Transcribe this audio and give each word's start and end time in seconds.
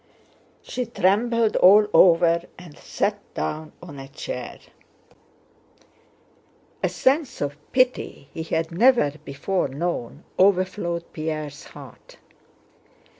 She 0.63 0.87
trembled 0.87 1.57
all 1.57 1.85
over 1.93 2.41
and 2.57 2.75
sat 2.75 3.19
down 3.35 3.71
on 3.83 3.99
a 3.99 4.07
chair. 4.07 4.57
A 6.83 6.89
sense 6.89 7.39
of 7.39 7.55
pity 7.71 8.27
he 8.33 8.41
had 8.41 8.71
never 8.71 9.11
before 9.23 9.67
known 9.67 10.23
overflowed 10.39 11.13
Pierre's 11.13 11.65
heart. 11.65 12.17